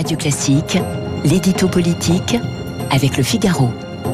Radio 0.00 0.16
Classique, 0.16 0.78
l'édito 1.26 1.68
politique 1.68 2.34
avec 2.90 3.18
le 3.18 3.22
Figaro. 3.22 3.68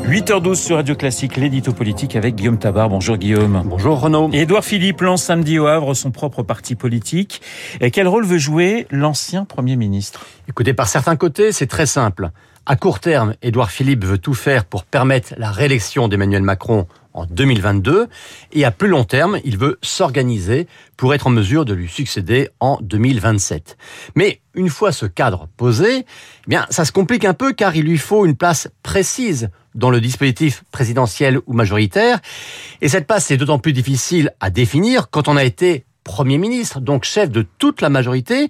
8h12 0.09 0.57
sur 0.57 0.75
Radio 0.75 0.97
Classique, 0.97 1.37
l'édito 1.37 1.73
politique 1.73 2.17
avec 2.17 2.35
Guillaume 2.35 2.59
Tabar. 2.59 2.89
Bonjour 2.89 3.17
Guillaume. 3.17 3.63
Bonjour 3.65 4.01
Renaud. 4.01 4.29
Édouard 4.33 4.65
Philippe 4.65 5.03
lance 5.03 5.23
samedi 5.23 5.61
au 5.61 5.69
Havre 5.69 5.95
son 5.95 6.11
propre 6.11 6.43
parti 6.43 6.75
politique. 6.75 7.41
Et 7.81 7.93
quel 7.93 8.09
rôle 8.09 8.25
veut 8.25 8.37
jouer 8.37 8.89
l'ancien 8.91 9.45
Premier 9.45 9.77
ministre? 9.77 10.27
Écoutez, 10.49 10.75
par 10.75 10.89
certains 10.89 11.15
côtés, 11.15 11.53
c'est 11.53 11.69
très 11.69 11.87
simple. 11.87 12.31
À 12.69 12.75
court 12.75 12.99
terme, 12.99 13.37
Édouard 13.43 13.71
Philippe 13.71 14.05
veut 14.05 14.19
tout 14.19 14.35
faire 14.35 14.65
pour 14.65 14.83
permettre 14.83 15.35
la 15.37 15.53
réélection 15.53 16.09
d'Emmanuel 16.09 16.43
Macron 16.43 16.89
en 17.13 17.25
2022 17.25 18.09
et 18.55 18.65
à 18.65 18.73
plus 18.73 18.89
long 18.89 19.05
terme, 19.05 19.39
il 19.45 19.57
veut 19.57 19.79
s'organiser 19.83 20.67
pour 20.97 21.15
être 21.15 21.29
en 21.29 21.31
mesure 21.31 21.65
de 21.65 21.75
lui 21.75 21.89
succéder 21.89 22.49
en 22.59 22.79
2027. 22.83 23.77
Mais 24.17 24.41
une 24.55 24.69
fois 24.69 24.91
ce 24.91 25.07
cadre 25.07 25.49
posé, 25.57 25.99
eh 26.01 26.05
bien 26.49 26.67
ça 26.71 26.85
se 26.85 26.91
complique 26.91 27.25
un 27.25 27.35
peu 27.35 27.53
car 27.53 27.77
il 27.77 27.85
lui 27.85 27.99
faut 27.99 28.27
une 28.27 28.37
place 28.37 28.67
précise 28.83 29.49
dans 29.77 29.91
le 29.91 30.01
dispositif 30.01 30.65
présidentiel 30.73 31.39
ou 31.47 31.53
majoritaire 31.53 32.19
et 32.81 32.89
cette 32.89 33.07
place 33.07 33.31
est 33.31 33.37
d'autant 33.37 33.61
plus 33.61 33.75
difficile 33.75 34.33
à 34.41 34.51
définir 34.51 35.09
quand 35.11 35.29
on 35.29 35.37
a 35.37 35.45
été 35.45 35.86
Premier 36.17 36.39
ministre, 36.39 36.81
donc 36.81 37.05
chef 37.05 37.31
de 37.31 37.45
toute 37.59 37.83
la 37.83 37.91
majorité, 37.91 38.49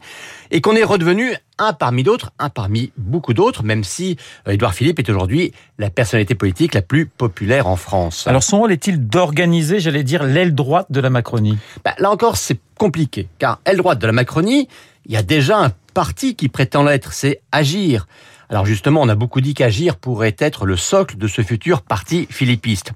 et 0.52 0.60
qu'on 0.60 0.76
est 0.76 0.84
redevenu 0.84 1.34
un 1.58 1.72
parmi 1.72 2.04
d'autres, 2.04 2.30
un 2.38 2.48
parmi 2.48 2.92
beaucoup 2.96 3.34
d'autres, 3.34 3.64
même 3.64 3.82
si 3.82 4.16
euh, 4.46 4.52
Édouard 4.52 4.72
Philippe 4.72 5.00
est 5.00 5.10
aujourd'hui 5.10 5.50
la 5.76 5.90
personnalité 5.90 6.36
politique 6.36 6.74
la 6.74 6.82
plus 6.82 7.06
populaire 7.06 7.66
en 7.66 7.74
France. 7.74 8.28
Alors 8.28 8.44
son 8.44 8.60
rôle 8.60 8.70
est-il 8.70 9.08
d'organiser, 9.08 9.80
j'allais 9.80 10.04
dire, 10.04 10.22
l'aile 10.22 10.54
droite 10.54 10.86
de 10.90 11.00
la 11.00 11.10
Macronie? 11.10 11.58
Bah, 11.84 11.96
Là 11.98 12.12
encore, 12.12 12.36
c'est 12.36 12.60
compliqué, 12.78 13.26
car 13.40 13.58
aile 13.64 13.78
droite 13.78 13.98
de 13.98 14.06
la 14.06 14.12
Macronie, 14.12 14.68
il 15.06 15.14
y 15.14 15.16
a 15.16 15.24
déjà 15.24 15.58
un 15.58 15.72
parti 15.92 16.36
qui 16.36 16.48
prétend 16.48 16.84
l'être, 16.84 17.12
c'est 17.14 17.40
Agir. 17.50 18.06
Alors 18.48 18.64
justement, 18.64 19.02
on 19.02 19.08
a 19.08 19.16
beaucoup 19.16 19.40
dit 19.40 19.54
qu'Agir 19.54 19.96
pourrait 19.96 20.36
être 20.38 20.66
le 20.66 20.76
socle 20.76 21.18
de 21.18 21.26
ce 21.26 21.42
futur 21.42 21.82
parti 21.82 22.28
philippiste. 22.30 22.92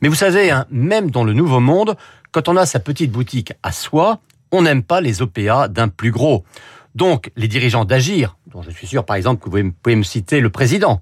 Mais 0.00 0.08
vous 0.08 0.14
savez, 0.14 0.52
hein, 0.52 0.66
même 0.70 1.10
dans 1.10 1.24
le 1.24 1.32
Nouveau 1.32 1.58
Monde, 1.58 1.96
quand 2.32 2.48
on 2.48 2.56
a 2.56 2.66
sa 2.66 2.80
petite 2.80 3.12
boutique 3.12 3.52
à 3.62 3.70
soi, 3.72 4.20
on 4.50 4.62
n'aime 4.62 4.82
pas 4.82 5.00
les 5.00 5.22
OPA 5.22 5.68
d'un 5.68 5.88
plus 5.88 6.10
gros. 6.10 6.44
Donc, 6.94 7.30
les 7.36 7.48
dirigeants 7.48 7.84
d'Agir, 7.84 8.36
dont 8.46 8.62
je 8.62 8.70
suis 8.70 8.86
sûr 8.86 9.04
par 9.04 9.16
exemple 9.16 9.44
que 9.44 9.50
vous 9.50 9.72
pouvez 9.82 9.96
me 9.96 10.02
citer 10.02 10.40
le 10.40 10.50
président, 10.50 11.00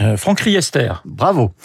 euh, 0.00 0.16
Franck 0.16 0.40
Riester. 0.40 0.92
Bravo. 1.04 1.52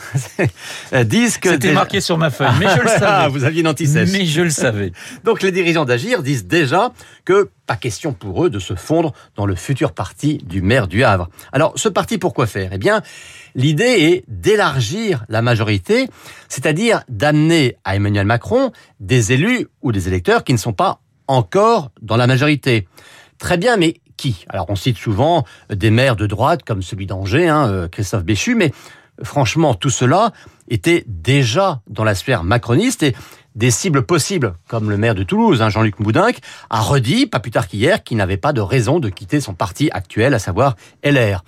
Euh, 0.94 1.04
disent 1.04 1.38
que 1.38 1.50
c'était 1.50 1.74
marqué 1.74 2.00
sur 2.00 2.18
ma 2.18 2.30
feuille, 2.30 2.48
mais 2.60 2.68
je 2.76 2.82
le 2.82 2.88
savais. 2.88 3.30
Vous 3.30 3.44
aviez 3.44 3.62
une 3.62 3.74
Mais 4.12 4.26
je 4.26 4.42
le 4.42 4.50
savais. 4.50 4.94
Donc 5.26 5.42
les 5.42 5.52
dirigeants 5.52 5.84
d'Agir 5.84 6.24
disent 6.24 6.46
déjà 6.46 6.94
que 7.26 7.50
pas 7.66 7.76
question 7.76 8.14
pour 8.14 8.46
eux 8.46 8.50
de 8.50 8.60
se 8.60 8.76
fondre 8.76 9.12
dans 9.36 9.46
le 9.46 9.56
futur 9.56 9.92
parti 9.92 10.38
du 10.46 10.62
maire 10.62 10.88
du 10.88 11.04
Havre. 11.04 11.30
Alors 11.52 11.74
ce 11.76 11.90
parti 11.90 12.18
pourquoi 12.18 12.48
faire? 12.48 12.70
Eh 12.72 12.78
bien, 12.78 13.02
l'idée 13.54 13.84
est 13.84 14.24
d'élargir 14.30 15.26
la 15.28 15.42
majorité, 15.42 16.08
c'est-à-dire 16.48 17.02
d'amener 17.10 17.76
à 17.84 17.98
Emmanuel 17.98 18.26
Macron 18.26 18.72
des 19.02 19.34
élus 19.34 19.68
ou 19.82 19.92
des 19.92 20.08
électeurs 20.08 20.46
qui 20.46 20.54
ne 20.54 20.58
sont 20.58 20.74
pas 20.74 21.02
encore 21.28 21.92
dans 22.02 22.16
la 22.16 22.28
majorité. 22.28 22.88
Très 23.38 23.58
bien, 23.58 23.76
mais 23.76 23.96
qui 24.18 24.46
Alors 24.50 24.66
on 24.70 24.76
cite 24.76 24.98
souvent 24.98 25.46
des 25.70 25.92
maires 25.92 26.16
de 26.16 26.28
droite 26.28 26.64
comme 26.66 26.82
celui 26.82 27.06
d'Angers, 27.06 27.48
hein, 27.48 27.68
euh, 27.70 27.88
Christophe 27.88 28.24
Béchu, 28.24 28.56
mais 28.56 28.74
franchement 29.24 29.74
tout 29.74 29.90
cela 29.90 30.34
était 30.70 31.04
déjà 31.08 31.82
dans 31.88 32.04
la 32.04 32.16
sphère 32.16 32.44
macroniste 32.44 33.04
et 33.04 33.16
des 33.56 33.72
cibles 33.72 34.04
possibles, 34.04 34.54
comme 34.68 34.90
le 34.90 34.98
maire 34.98 35.16
de 35.16 35.24
Toulouse, 35.24 35.62
hein, 35.64 35.70
Jean-Luc 35.70 36.00
Moudinque, 36.00 36.40
a 36.70 36.80
redit, 36.80 37.26
pas 37.26 37.40
plus 37.40 37.50
tard 37.50 37.68
qu'hier, 37.68 38.04
qu'il 38.04 38.18
n'avait 38.18 38.38
pas 38.38 38.54
de 38.54 38.62
raison 38.62 39.00
de 39.00 39.10
quitter 39.10 39.42
son 39.42 39.56
parti 39.56 39.90
actuel, 39.92 40.36
à 40.36 40.40
savoir 40.40 40.76
LR. 41.04 41.44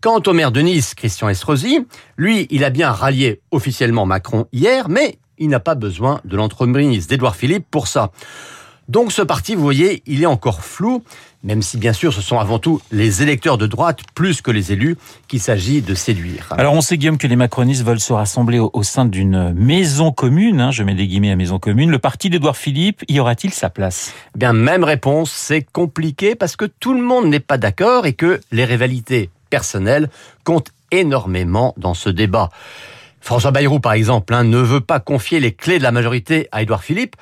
Quant 0.00 0.20
au 0.26 0.32
maire 0.32 0.50
de 0.50 0.60
Nice, 0.60 0.94
Christian 0.94 1.28
Estrosi, 1.28 1.86
lui, 2.16 2.48
il 2.50 2.64
a 2.64 2.70
bien 2.70 2.90
rallié 2.90 3.40
officiellement 3.52 4.04
Macron 4.04 4.46
hier, 4.52 4.88
mais 4.88 5.18
il 5.38 5.48
n'a 5.48 5.60
pas 5.60 5.76
besoin 5.76 6.20
de 6.24 6.36
l'entremise 6.36 7.06
d'Édouard 7.06 7.36
Philippe 7.36 7.66
pour 7.70 7.86
ça. 7.86 8.10
Donc 8.88 9.12
ce 9.12 9.22
parti, 9.22 9.54
vous 9.54 9.62
voyez, 9.62 10.02
il 10.06 10.22
est 10.22 10.26
encore 10.26 10.62
flou, 10.62 11.02
même 11.42 11.62
si 11.62 11.78
bien 11.78 11.92
sûr 11.92 12.12
ce 12.12 12.20
sont 12.20 12.38
avant 12.38 12.58
tout 12.58 12.80
les 12.92 13.22
électeurs 13.22 13.56
de 13.56 13.66
droite 13.66 14.00
plus 14.14 14.42
que 14.42 14.50
les 14.50 14.72
élus 14.72 14.96
qu'il 15.26 15.40
s'agit 15.40 15.80
de 15.80 15.94
séduire. 15.94 16.48
Alors 16.50 16.74
on 16.74 16.80
sait 16.80 16.98
Guillaume 16.98 17.18
que 17.18 17.26
les 17.26 17.36
macronistes 17.36 17.84
veulent 17.84 18.00
se 18.00 18.12
rassembler 18.12 18.58
au, 18.58 18.82
sein 18.82 19.06
d'une 19.06 19.52
maison 19.54 20.12
commune, 20.12 20.60
hein, 20.60 20.70
je 20.70 20.82
mets 20.82 20.94
des 20.94 21.06
guillemets 21.06 21.30
à 21.30 21.36
maison 21.36 21.58
commune. 21.58 21.90
Le 21.90 21.98
parti 21.98 22.28
d'Edouard 22.28 22.56
Philippe, 22.56 23.04
y 23.08 23.20
aura-t-il 23.20 23.52
sa 23.52 23.70
place? 23.70 24.12
Eh 24.34 24.38
Bien 24.38 24.52
même 24.52 24.84
réponse, 24.84 25.30
c'est 25.30 25.62
compliqué 25.62 26.34
parce 26.34 26.56
que 26.56 26.66
tout 26.66 26.92
le 26.92 27.02
monde 27.02 27.26
n'est 27.26 27.40
pas 27.40 27.58
d'accord 27.58 28.04
et 28.06 28.12
que 28.12 28.40
les 28.52 28.64
rivalités 28.64 29.30
personnelles 29.48 30.10
comptent 30.44 30.72
énormément 30.90 31.74
dans 31.78 31.94
ce 31.94 32.10
débat. 32.10 32.50
François 33.20 33.50
Bayrou, 33.52 33.80
par 33.80 33.94
exemple, 33.94 34.34
hein, 34.34 34.44
ne 34.44 34.58
veut 34.58 34.82
pas 34.82 35.00
confier 35.00 35.40
les 35.40 35.52
clés 35.52 35.78
de 35.78 35.82
la 35.82 35.92
majorité 35.92 36.48
à 36.52 36.60
Édouard 36.60 36.84
Philippe 36.84 37.16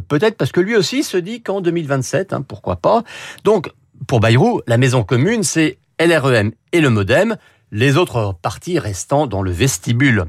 Peut-être 0.00 0.36
parce 0.36 0.52
que 0.52 0.60
lui 0.60 0.76
aussi 0.76 1.02
se 1.02 1.16
dit 1.16 1.42
qu'en 1.42 1.60
2027, 1.60 2.32
hein, 2.32 2.42
pourquoi 2.42 2.76
pas. 2.76 3.02
Donc, 3.44 3.70
pour 4.06 4.20
Bayrou, 4.20 4.60
la 4.66 4.78
maison 4.78 5.02
commune, 5.02 5.42
c'est 5.42 5.78
LREM 6.00 6.52
et 6.72 6.80
le 6.80 6.90
Modem, 6.90 7.36
les 7.70 7.96
autres 7.96 8.34
partis 8.40 8.78
restant 8.78 9.26
dans 9.26 9.42
le 9.42 9.50
vestibule. 9.50 10.24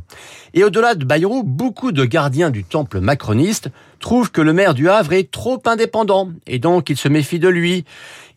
Et 0.54 0.64
au-delà 0.64 0.96
de 0.96 1.06
Bayrou, 1.06 1.44
beaucoup 1.44 1.92
de 1.92 2.04
gardiens 2.06 2.50
du 2.50 2.64
temple 2.64 3.00
macroniste 3.00 3.70
trouvent 4.00 4.32
que 4.32 4.42
le 4.42 4.54
maire 4.54 4.74
du 4.74 4.90
Havre 4.90 5.14
est 5.14 5.32
trop 5.32 5.62
indépendant, 5.66 6.30
et 6.48 6.60
donc 6.60 6.90
ils 6.90 6.98
se 6.98 7.08
méfient 7.08 7.40
de 7.40 7.48
lui, 7.48 7.86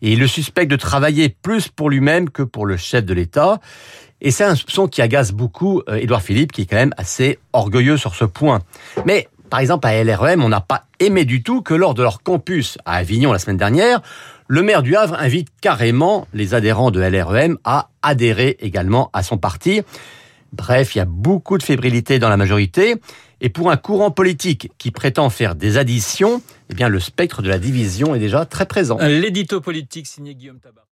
et 0.01 0.13
il 0.13 0.19
le 0.19 0.27
suspecte 0.27 0.69
de 0.69 0.75
travailler 0.75 1.29
plus 1.29 1.67
pour 1.67 1.89
lui-même 1.89 2.29
que 2.29 2.43
pour 2.43 2.65
le 2.65 2.77
chef 2.77 3.05
de 3.05 3.13
l'État. 3.13 3.59
Et 4.21 4.31
c'est 4.31 4.45
un 4.45 4.55
soupçon 4.55 4.87
qui 4.87 5.01
agace 5.01 5.33
beaucoup 5.33 5.81
euh, 5.89 5.95
Édouard 5.95 6.21
Philippe, 6.21 6.53
qui 6.53 6.61
est 6.61 6.65
quand 6.65 6.77
même 6.77 6.93
assez 6.97 7.39
orgueilleux 7.51 7.97
sur 7.97 8.15
ce 8.15 8.23
point. 8.23 8.61
Mais 9.05 9.27
par 9.49 9.59
exemple, 9.59 9.87
à 9.87 10.03
LREM, 10.03 10.43
on 10.43 10.49
n'a 10.49 10.61
pas 10.61 10.85
aimé 10.99 11.25
du 11.25 11.43
tout 11.43 11.61
que 11.61 11.73
lors 11.73 11.93
de 11.93 12.01
leur 12.01 12.23
campus 12.23 12.77
à 12.85 12.95
Avignon 12.95 13.31
la 13.31 13.39
semaine 13.39 13.57
dernière, 13.57 14.01
le 14.47 14.61
maire 14.61 14.83
du 14.83 14.95
Havre 14.95 15.15
invite 15.19 15.49
carrément 15.61 16.27
les 16.33 16.53
adhérents 16.53 16.91
de 16.91 16.99
LREM 16.99 17.57
à 17.63 17.89
adhérer 18.01 18.57
également 18.59 19.09
à 19.13 19.23
son 19.23 19.37
parti. 19.37 19.81
Bref, 20.51 20.95
il 20.95 20.99
y 20.99 21.01
a 21.01 21.05
beaucoup 21.05 21.57
de 21.57 21.63
fébrilité 21.63 22.19
dans 22.19 22.29
la 22.29 22.37
majorité. 22.37 22.95
Et 23.41 23.49
pour 23.49 23.71
un 23.71 23.77
courant 23.77 24.11
politique 24.11 24.71
qui 24.77 24.91
prétend 24.91 25.29
faire 25.29 25.55
des 25.55 25.77
additions, 25.77 26.41
eh 26.69 26.75
bien, 26.75 26.87
le 26.87 26.99
spectre 26.99 27.41
de 27.41 27.49
la 27.49 27.59
division 27.59 28.15
est 28.15 28.19
déjà 28.19 28.45
très 28.45 28.65
présent. 28.65 28.97
L'édito 29.01 29.59
politique 29.59 30.07
signé 30.07 30.35
Guillaume 30.35 30.59
Tabar. 30.59 30.85